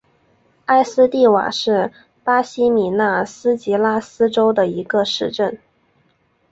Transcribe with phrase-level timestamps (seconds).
[0.65, 1.91] 埃斯蒂瓦是
[2.23, 5.59] 巴西米纳斯吉拉斯州的一个市镇。